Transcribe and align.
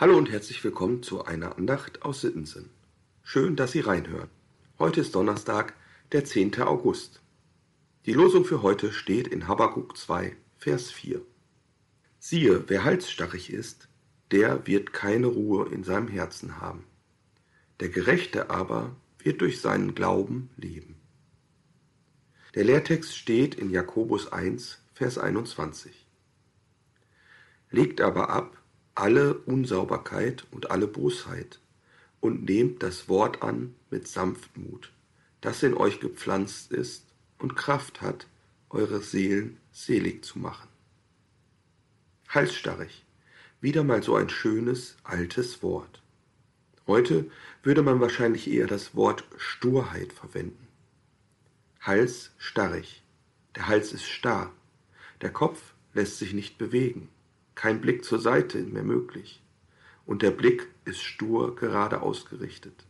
Hallo 0.00 0.16
und 0.16 0.30
herzlich 0.30 0.64
willkommen 0.64 1.02
zu 1.02 1.26
einer 1.26 1.58
Andacht 1.58 2.00
aus 2.06 2.22
Sittensen. 2.22 2.70
Schön, 3.22 3.54
dass 3.54 3.72
Sie 3.72 3.80
reinhören. 3.80 4.30
Heute 4.78 5.02
ist 5.02 5.14
Donnerstag, 5.14 5.74
der 6.12 6.24
10. 6.24 6.62
August. 6.62 7.20
Die 8.06 8.14
Losung 8.14 8.46
für 8.46 8.62
heute 8.62 8.94
steht 8.94 9.28
in 9.28 9.46
Habakkuk 9.46 9.98
2, 9.98 10.34
Vers 10.56 10.90
4. 10.90 11.20
Siehe, 12.18 12.64
wer 12.68 12.84
halsstarrig 12.84 13.52
ist, 13.52 13.88
der 14.30 14.66
wird 14.66 14.94
keine 14.94 15.26
Ruhe 15.26 15.68
in 15.68 15.84
seinem 15.84 16.08
Herzen 16.08 16.62
haben. 16.62 16.86
Der 17.80 17.90
Gerechte 17.90 18.48
aber 18.48 18.96
wird 19.18 19.42
durch 19.42 19.60
seinen 19.60 19.94
Glauben 19.94 20.48
leben. 20.56 20.96
Der 22.54 22.64
Lehrtext 22.64 23.14
steht 23.14 23.54
in 23.54 23.68
Jakobus 23.68 24.32
1, 24.32 24.80
Vers 24.94 25.18
21. 25.18 26.06
Legt 27.70 28.00
aber 28.00 28.30
ab 28.30 28.59
alle 29.00 29.32
Unsauberkeit 29.32 30.46
und 30.50 30.70
alle 30.70 30.86
Bosheit 30.86 31.58
und 32.20 32.44
nehmt 32.44 32.82
das 32.82 33.08
Wort 33.08 33.42
an 33.42 33.74
mit 33.88 34.06
Sanftmut, 34.06 34.92
das 35.40 35.62
in 35.62 35.72
euch 35.72 36.00
gepflanzt 36.00 36.70
ist 36.70 37.06
und 37.38 37.56
Kraft 37.56 38.02
hat, 38.02 38.26
eure 38.68 39.00
Seelen 39.00 39.56
selig 39.72 40.22
zu 40.22 40.38
machen. 40.38 40.68
Halsstarrig, 42.28 43.06
wieder 43.62 43.84
mal 43.84 44.02
so 44.02 44.16
ein 44.16 44.28
schönes 44.28 44.98
altes 45.02 45.62
Wort. 45.62 46.02
Heute 46.86 47.30
würde 47.62 47.82
man 47.82 48.00
wahrscheinlich 48.00 48.50
eher 48.50 48.66
das 48.66 48.94
Wort 48.94 49.24
Sturheit 49.38 50.12
verwenden. 50.12 50.68
Hals 51.80 52.32
starrig, 52.36 53.02
der 53.56 53.66
Hals 53.66 53.94
ist 53.94 54.04
starr, 54.04 54.52
der 55.22 55.32
Kopf 55.32 55.72
lässt 55.94 56.18
sich 56.18 56.34
nicht 56.34 56.58
bewegen 56.58 57.08
kein 57.60 57.82
Blick 57.82 58.06
zur 58.06 58.18
Seite 58.18 58.56
mehr 58.62 58.84
möglich, 58.84 59.42
und 60.06 60.22
der 60.22 60.30
Blick 60.30 60.68
ist 60.86 61.02
stur 61.02 61.54
gerade 61.54 62.00
ausgerichtet. 62.00 62.86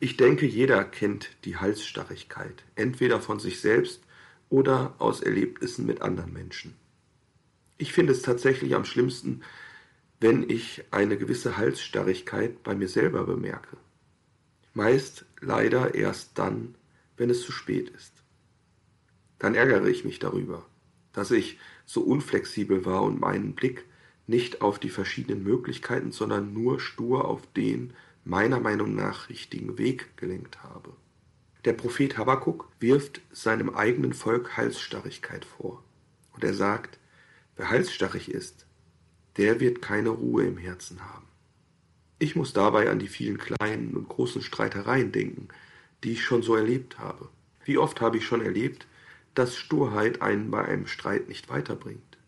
Ich 0.00 0.18
denke, 0.18 0.44
jeder 0.44 0.84
kennt 0.84 1.30
die 1.46 1.56
Halsstarrigkeit, 1.56 2.62
entweder 2.74 3.22
von 3.22 3.40
sich 3.40 3.62
selbst 3.62 4.02
oder 4.50 4.94
aus 4.98 5.22
Erlebnissen 5.22 5.86
mit 5.86 6.02
anderen 6.02 6.30
Menschen. 6.30 6.76
Ich 7.78 7.94
finde 7.94 8.12
es 8.12 8.20
tatsächlich 8.20 8.74
am 8.74 8.84
schlimmsten, 8.84 9.40
wenn 10.20 10.50
ich 10.50 10.84
eine 10.90 11.16
gewisse 11.16 11.56
Halsstarrigkeit 11.56 12.62
bei 12.62 12.74
mir 12.74 12.88
selber 12.88 13.24
bemerke. 13.24 13.78
Meist 14.74 15.24
leider 15.40 15.94
erst 15.94 16.38
dann, 16.38 16.74
wenn 17.16 17.30
es 17.30 17.40
zu 17.40 17.50
spät 17.50 17.88
ist. 17.88 18.12
Dann 19.38 19.54
ärgere 19.54 19.86
ich 19.86 20.04
mich 20.04 20.18
darüber 20.18 20.66
dass 21.12 21.30
ich 21.30 21.58
so 21.86 22.02
unflexibel 22.02 22.84
war 22.84 23.02
und 23.02 23.20
meinen 23.20 23.54
Blick 23.54 23.84
nicht 24.26 24.62
auf 24.62 24.78
die 24.78 24.90
verschiedenen 24.90 25.42
Möglichkeiten, 25.42 26.12
sondern 26.12 26.52
nur 26.52 26.80
stur 26.80 27.26
auf 27.26 27.42
den 27.56 27.92
meiner 28.24 28.60
Meinung 28.60 28.94
nach 28.94 29.28
richtigen 29.28 29.78
Weg 29.78 30.16
gelenkt 30.16 30.62
habe. 30.62 30.92
Der 31.64 31.72
Prophet 31.72 32.16
Habakuk 32.16 32.68
wirft 32.78 33.20
seinem 33.32 33.70
eigenen 33.70 34.14
Volk 34.14 34.56
Halsstarrigkeit 34.56 35.44
vor. 35.44 35.82
Und 36.32 36.44
er 36.44 36.54
sagt, 36.54 36.98
wer 37.56 37.70
halsstarrig 37.70 38.30
ist, 38.30 38.66
der 39.36 39.60
wird 39.60 39.82
keine 39.82 40.10
Ruhe 40.10 40.44
im 40.44 40.56
Herzen 40.56 41.04
haben. 41.04 41.26
Ich 42.18 42.36
muss 42.36 42.52
dabei 42.52 42.90
an 42.90 42.98
die 42.98 43.08
vielen 43.08 43.38
kleinen 43.38 43.96
und 43.96 44.08
großen 44.08 44.42
Streitereien 44.42 45.12
denken, 45.12 45.48
die 46.04 46.12
ich 46.12 46.22
schon 46.22 46.42
so 46.42 46.54
erlebt 46.54 46.98
habe. 46.98 47.28
Wie 47.64 47.78
oft 47.78 48.00
habe 48.00 48.18
ich 48.18 48.26
schon 48.26 48.42
erlebt, 48.42 48.86
dass 49.34 49.56
Sturheit 49.56 50.22
einen 50.22 50.50
bei 50.50 50.64
einem 50.64 50.86
Streit 50.86 51.28
nicht 51.28 51.48
weiterbringt. 51.48 52.18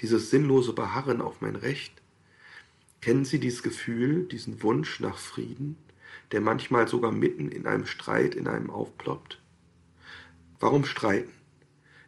Dieses 0.00 0.30
sinnlose 0.30 0.72
Beharren 0.72 1.20
auf 1.20 1.40
mein 1.40 1.56
Recht. 1.56 1.92
Kennen 3.00 3.24
Sie 3.24 3.38
dieses 3.38 3.62
Gefühl, 3.62 4.24
diesen 4.24 4.62
Wunsch 4.62 5.00
nach 5.00 5.18
Frieden, 5.18 5.76
der 6.32 6.40
manchmal 6.40 6.88
sogar 6.88 7.12
mitten 7.12 7.48
in 7.48 7.66
einem 7.66 7.86
Streit 7.86 8.34
in 8.34 8.46
einem 8.46 8.70
aufploppt? 8.70 9.40
Warum 10.58 10.84
streiten? 10.84 11.32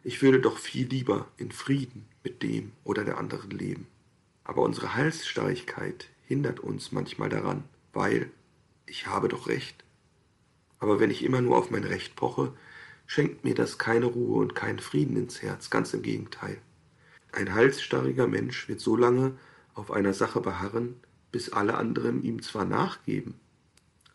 Ich 0.03 0.21
würde 0.21 0.39
doch 0.39 0.57
viel 0.57 0.87
lieber 0.87 1.27
in 1.37 1.51
Frieden 1.51 2.05
mit 2.23 2.43
dem 2.43 2.71
oder 2.83 3.03
der 3.03 3.17
anderen 3.17 3.51
leben. 3.51 3.87
Aber 4.43 4.61
unsere 4.61 4.95
Halsstarrigkeit 4.95 6.09
hindert 6.25 6.59
uns 6.59 6.91
manchmal 6.91 7.29
daran, 7.29 7.63
weil 7.93 8.29
ich 8.85 9.07
habe 9.07 9.27
doch 9.27 9.47
Recht. 9.47 9.83
Aber 10.79 10.99
wenn 10.99 11.09
ich 11.09 11.23
immer 11.23 11.41
nur 11.41 11.57
auf 11.57 11.71
mein 11.71 11.83
Recht 11.83 12.15
poche, 12.15 12.53
schenkt 13.05 13.43
mir 13.43 13.55
das 13.55 13.77
keine 13.77 14.05
Ruhe 14.05 14.39
und 14.39 14.55
keinen 14.55 14.79
Frieden 14.79 15.17
ins 15.17 15.41
Herz, 15.41 15.69
ganz 15.69 15.93
im 15.93 16.01
Gegenteil. 16.01 16.57
Ein 17.31 17.53
halsstarriger 17.53 18.27
Mensch 18.27 18.67
wird 18.67 18.79
so 18.79 18.95
lange 18.95 19.37
auf 19.73 19.91
einer 19.91 20.13
Sache 20.13 20.39
beharren, 20.39 20.95
bis 21.31 21.49
alle 21.49 21.75
anderen 21.75 22.23
ihm 22.23 22.41
zwar 22.41 22.65
nachgeben, 22.65 23.35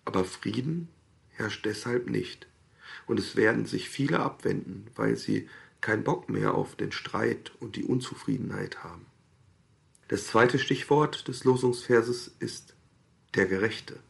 aber 0.04 0.24
Frieden 0.24 0.88
herrscht 1.30 1.66
deshalb 1.66 2.08
nicht, 2.08 2.46
und 3.06 3.18
es 3.18 3.36
werden 3.36 3.66
sich 3.66 3.88
viele 3.88 4.20
abwenden, 4.20 4.86
weil 4.94 5.16
sie 5.16 5.48
keinen 5.80 6.04
Bock 6.04 6.28
mehr 6.28 6.54
auf 6.54 6.76
den 6.76 6.92
Streit 6.92 7.52
und 7.60 7.76
die 7.76 7.84
Unzufriedenheit 7.84 8.82
haben. 8.84 9.06
Das 10.08 10.26
zweite 10.26 10.58
Stichwort 10.58 11.28
des 11.28 11.44
Losungsverses 11.44 12.34
ist 12.38 12.74
der 13.34 13.46
Gerechte. 13.46 14.00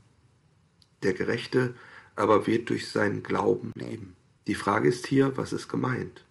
Der 1.02 1.12
Gerechte 1.12 1.74
aber 2.14 2.46
wird 2.46 2.70
durch 2.70 2.88
seinen 2.88 3.22
Glauben 3.22 3.72
leben. 3.74 4.16
Die 4.48 4.54
Frage 4.54 4.88
ist 4.88 5.06
hier, 5.06 5.36
was 5.36 5.52
ist 5.52 5.68
gemeint? 5.68 6.24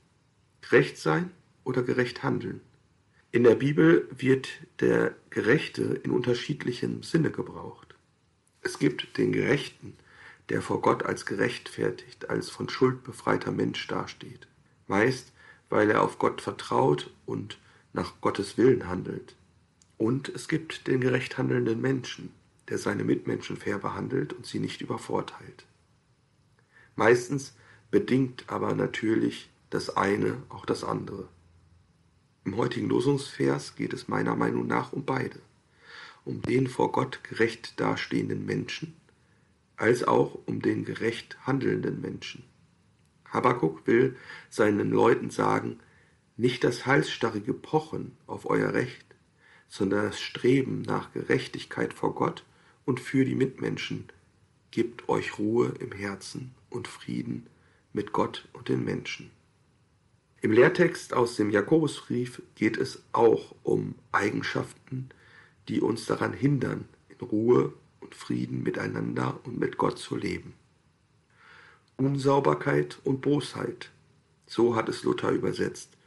Gerecht 0.61 0.97
sein 0.97 1.29
oder 1.63 1.83
gerecht 1.83 2.23
handeln? 2.23 2.61
In 3.31 3.43
der 3.43 3.53
Bibel 3.53 4.09
wird 4.09 4.49
der 4.79 5.13
Gerechte 5.29 5.83
in 5.83 6.09
unterschiedlichem 6.09 7.03
Sinne 7.03 7.29
gebraucht. 7.29 7.93
Es 8.63 8.79
gibt 8.79 9.19
den 9.19 9.33
Gerechten, 9.33 9.95
der 10.49 10.63
vor 10.63 10.81
Gott 10.81 11.03
als 11.03 11.27
gerechtfertigt, 11.27 12.31
als 12.31 12.49
von 12.49 12.69
Schuld 12.69 13.03
befreiter 13.03 13.51
Mensch 13.51 13.85
dasteht. 13.85 14.47
Meist, 14.87 15.31
weil 15.69 15.91
er 15.91 16.01
auf 16.01 16.17
Gott 16.17 16.41
vertraut 16.41 17.11
und 17.27 17.59
nach 17.93 18.19
Gottes 18.19 18.57
Willen 18.57 18.87
handelt. 18.87 19.35
Und 19.97 20.27
es 20.29 20.47
gibt 20.47 20.87
den 20.87 21.01
gerecht 21.01 21.37
handelnden 21.37 21.81
Menschen, 21.81 22.31
der 22.67 22.79
seine 22.79 23.03
Mitmenschen 23.03 23.57
fair 23.57 23.77
behandelt 23.77 24.33
und 24.33 24.47
sie 24.47 24.57
nicht 24.57 24.81
übervorteilt. 24.81 25.67
Meistens 26.95 27.53
bedingt 27.91 28.45
aber 28.47 28.73
natürlich 28.75 29.49
das 29.69 29.95
eine 29.95 30.37
auch 30.49 30.65
das 30.65 30.83
andere. 30.83 31.27
Im 32.45 32.55
heutigen 32.55 32.89
Losungsvers 32.89 33.75
geht 33.75 33.93
es 33.93 34.07
meiner 34.07 34.35
Meinung 34.35 34.67
nach 34.67 34.93
um 34.93 35.03
beide, 35.05 35.39
um 36.23 36.41
den 36.41 36.67
vor 36.67 36.91
Gott 36.91 37.23
gerecht 37.23 37.79
dastehenden 37.79 38.45
Menschen, 38.45 38.95
als 39.75 40.03
auch 40.03 40.37
um 40.45 40.61
den 40.61 40.85
gerecht 40.85 41.37
handelnden 41.45 42.01
Menschen. 42.01 42.43
Habakuk 43.29 43.85
will 43.85 44.15
seinen 44.49 44.91
Leuten 44.91 45.29
sagen, 45.29 45.79
nicht 46.37 46.63
das 46.63 46.85
halsstarrige 46.85 47.53
Pochen 47.53 48.15
auf 48.27 48.49
euer 48.49 48.73
Recht, 48.73 49.05
sondern 49.67 50.05
das 50.05 50.21
Streben 50.21 50.83
nach 50.83 51.11
Gerechtigkeit 51.11 51.93
vor 51.93 52.15
Gott 52.15 52.45
und 52.85 52.99
für 52.99 53.25
die 53.25 53.35
Mitmenschen 53.35 54.05
gibt 54.71 55.09
euch 55.09 55.37
Ruhe 55.37 55.73
im 55.79 55.91
Herzen 55.91 56.53
und 56.69 56.87
Frieden 56.87 57.47
mit 57.93 58.13
Gott 58.13 58.47
und 58.53 58.69
den 58.69 58.83
Menschen. 58.83 59.31
Im 60.41 60.51
Lehrtext 60.51 61.13
aus 61.13 61.35
dem 61.35 61.49
Jakobusbrief 61.49 62.41
geht 62.55 62.77
es 62.77 63.03
auch 63.11 63.55
um 63.63 63.95
Eigenschaften, 64.11 65.09
die 65.67 65.81
uns 65.81 66.05
daran 66.05 66.33
hindern, 66.33 66.85
in 67.09 67.25
Ruhe 67.25 67.73
und 67.99 68.13
Frieden 68.13 68.63
miteinander 68.63 69.39
und 69.43 69.59
mit 69.59 69.77
Gott 69.77 69.97
zu 69.97 70.15
leben. 70.15 70.53
Unsauberkeit 71.97 72.99
und 73.03 73.21
Bosheit, 73.21 73.89
so 74.45 74.75
hat 74.75 74.87
es 74.87 75.03
Luther 75.03 75.31
übersetzt. 75.31 75.97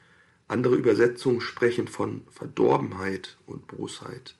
Andere 0.46 0.76
Übersetzungen 0.76 1.40
sprechen 1.40 1.88
von 1.88 2.22
Verdorbenheit 2.30 3.36
und 3.46 3.66
Bosheit 3.66 4.36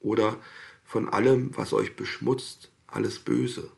oder 0.00 0.36
von 0.84 1.08
allem, 1.08 1.56
was 1.56 1.72
euch 1.72 1.96
beschmutzt, 1.96 2.70
alles 2.86 3.18
Böse. 3.18 3.70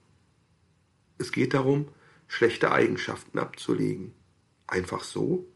Es 1.19 1.31
geht 1.31 1.55
darum, 1.55 1.87
schlechte 2.27 2.73
Eigenschaften 2.73 3.39
abzulegen. 3.39 4.13
Einfach 4.67 5.05
so? 5.05 5.47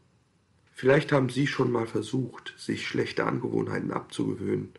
Vielleicht 0.73 1.11
haben 1.11 1.29
Sie 1.29 1.45
schon 1.45 1.71
mal 1.71 1.87
versucht, 1.87 2.53
sich 2.57 2.87
schlechte 2.87 3.25
Angewohnheiten 3.25 3.91
abzugewöhnen. 3.91 4.71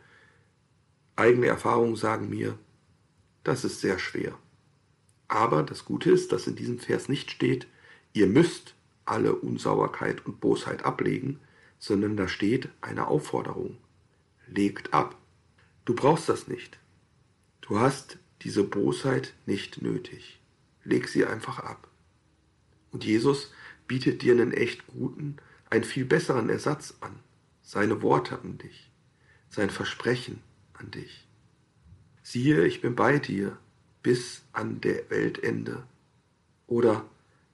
Eigene 1.17 1.47
Erfahrungen 1.47 1.97
sagen 1.97 2.31
mir, 2.31 2.59
das 3.45 3.65
ist 3.65 3.81
sehr 3.81 3.99
schwer. 3.99 4.39
Aber 5.29 5.63
das 5.63 5.85
Gute 5.85 6.11
ist, 6.11 6.33
dass 6.33 6.47
in 6.47 6.57
diesem 6.57 6.79
Vers 6.79 7.09
nicht 7.09 7.31
steht, 7.31 7.67
ihr 8.15 8.27
müsst 8.27 8.75
alle 9.05 9.35
Unsauberkeit 9.35 10.25
und 10.27 10.41
Bosheit 10.41 10.85
ablegen, 10.85 11.39
sondern 11.79 12.17
da 12.17 12.29
steht 12.29 12.69
eine 12.81 13.07
Aufforderung. 13.07 13.77
Legt 14.47 14.93
ab. 14.93 15.17
Du 15.85 15.95
brauchst 15.95 16.29
das 16.29 16.49
nicht. 16.49 16.79
Du 17.61 17.79
hast 17.79 18.19
diese 18.43 18.65
Bosheit 18.65 19.35
nicht 19.47 19.83
nötig. 19.83 20.40
Leg 20.85 21.09
sie 21.09 21.25
einfach 21.25 21.59
ab. 21.59 21.89
Und 22.91 23.05
Jesus 23.05 23.53
bietet 23.87 24.23
dir 24.23 24.33
einen 24.33 24.53
echt 24.53 24.87
guten, 24.87 25.37
einen 25.69 25.85
viel 25.85 26.05
besseren 26.05 26.49
Ersatz 26.49 26.95
an. 27.01 27.19
Seine 27.63 28.03
Worte 28.03 28.41
an 28.41 28.59
dich, 28.59 28.91
sein 29.49 29.71
Versprechen 29.71 30.43
an 30.75 30.91
dich. 30.91 31.27
siehe, 32.23 32.65
ich 32.67 32.81
bin 32.81 32.95
bei 32.95 33.19
dir 33.19 33.59
bis 34.03 34.43
an 34.53 34.81
der 34.81 35.11
Weltende. 35.11 35.85
Oder 36.67 37.05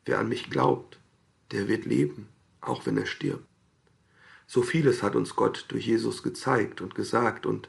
wer 0.04 0.18
an 0.18 0.28
mich 0.28 0.50
glaubt, 0.50 0.98
der 1.50 1.68
wird 1.68 1.84
leben, 1.86 2.28
auch 2.60 2.86
wenn 2.86 2.98
er 2.98 3.06
stirbt. 3.06 3.46
So 4.46 4.62
vieles 4.62 5.02
hat 5.02 5.16
uns 5.16 5.34
Gott 5.34 5.66
durch 5.68 5.86
Jesus 5.86 6.22
gezeigt 6.22 6.80
und 6.80 6.94
gesagt, 6.94 7.46
und 7.46 7.68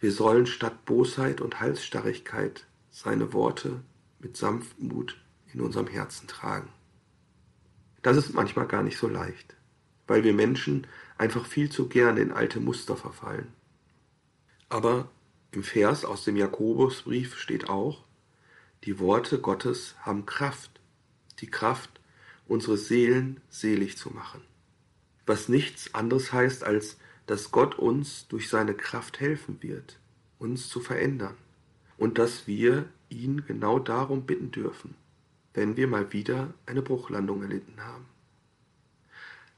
wir 0.00 0.12
sollen 0.12 0.46
statt 0.46 0.84
Bosheit 0.84 1.40
und 1.40 1.60
Halsstarrigkeit 1.60 2.66
seine 2.90 3.32
Worte 3.32 3.82
mit 4.18 4.36
Sanftmut 4.36 5.16
in 5.52 5.60
unserem 5.60 5.86
Herzen 5.86 6.26
tragen. 6.26 6.68
Das 8.02 8.16
ist 8.16 8.34
manchmal 8.34 8.66
gar 8.66 8.82
nicht 8.82 8.98
so 8.98 9.08
leicht, 9.08 9.56
weil 10.06 10.24
wir 10.24 10.32
Menschen 10.32 10.86
einfach 11.18 11.46
viel 11.46 11.70
zu 11.70 11.88
gern 11.88 12.16
in 12.16 12.32
alte 12.32 12.60
Muster 12.60 12.96
verfallen. 12.96 13.52
Aber 14.68 15.08
im 15.52 15.62
Vers 15.62 16.04
aus 16.04 16.24
dem 16.24 16.36
Jakobusbrief 16.36 17.36
steht 17.36 17.68
auch, 17.68 18.04
die 18.84 18.98
Worte 18.98 19.40
Gottes 19.40 19.94
haben 20.00 20.26
Kraft, 20.26 20.80
die 21.40 21.50
Kraft, 21.50 22.00
unsere 22.46 22.76
Seelen 22.76 23.40
selig 23.48 23.96
zu 23.96 24.10
machen. 24.10 24.42
Was 25.24 25.48
nichts 25.48 25.94
anderes 25.94 26.32
heißt, 26.32 26.62
als 26.62 26.98
dass 27.26 27.50
Gott 27.50 27.76
uns 27.76 28.28
durch 28.28 28.48
seine 28.48 28.74
Kraft 28.74 29.18
helfen 29.18 29.58
wird, 29.60 29.98
uns 30.38 30.68
zu 30.68 30.80
verändern 30.80 31.36
und 31.98 32.18
dass 32.18 32.46
wir 32.46 32.88
ihn 33.08 33.44
genau 33.46 33.78
darum 33.78 34.26
bitten 34.26 34.50
dürfen, 34.50 34.94
wenn 35.54 35.76
wir 35.76 35.86
mal 35.86 36.12
wieder 36.12 36.54
eine 36.66 36.82
Bruchlandung 36.82 37.42
erlitten 37.42 37.80
haben. 37.82 38.06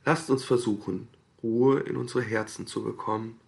Lasst 0.05 0.31
uns 0.31 0.45
versuchen, 0.45 1.09
Ruhe 1.43 1.81
in 1.81 1.97
unsere 1.97 2.23
Herzen 2.23 2.67
zu 2.67 2.83
bekommen 2.83 3.41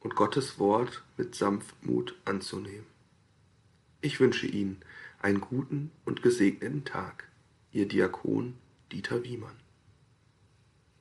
und 0.00 0.14
Gottes 0.14 0.58
Wort 0.58 1.02
mit 1.16 1.34
Sanftmut 1.34 2.14
anzunehmen. 2.24 2.86
Ich 4.00 4.20
wünsche 4.20 4.46
Ihnen 4.46 4.82
einen 5.20 5.40
guten 5.40 5.90
und 6.04 6.22
gesegneten 6.22 6.84
Tag, 6.84 7.28
Ihr 7.72 7.88
Diakon 7.88 8.54
Dieter 8.92 9.24
Wiemann. 9.24 9.63